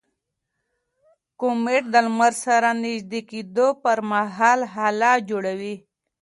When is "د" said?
1.93-1.95